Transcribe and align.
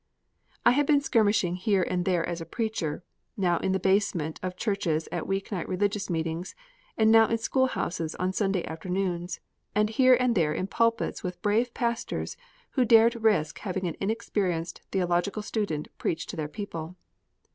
I 0.65 0.71
had 0.71 0.87
been 0.87 0.99
skirmishing 1.01 1.53
here 1.57 1.83
and 1.83 2.05
there 2.05 2.27
as 2.27 2.41
a 2.41 2.45
preacher, 2.47 3.03
now 3.37 3.59
in 3.59 3.71
the 3.71 3.79
basement 3.79 4.39
of 4.41 4.55
churches 4.57 5.07
at 5.11 5.27
week 5.27 5.51
night 5.51 5.69
religious 5.69 6.09
meetings, 6.09 6.55
and 6.97 7.11
now 7.11 7.27
in 7.27 7.37
school 7.37 7.67
houses 7.67 8.15
on 8.15 8.33
Sunday 8.33 8.65
afternoons, 8.65 9.41
and 9.75 9.91
here 9.91 10.15
and 10.19 10.33
there 10.33 10.53
in 10.53 10.65
pulpits 10.65 11.21
with 11.21 11.39
brave 11.43 11.71
pastors 11.75 12.35
who 12.71 12.83
dared 12.83 13.13
risk 13.21 13.59
having 13.59 13.85
an 13.87 13.95
inexperienced 13.99 14.81
theological 14.91 15.43
student 15.43 15.87
preach 15.99 16.25
to 16.25 16.35
their 16.35 16.47
people. 16.47 16.95